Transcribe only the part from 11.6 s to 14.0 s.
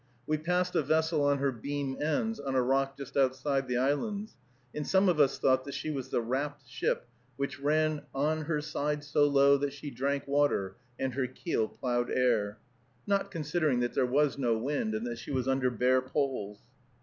ploughed air," not considering that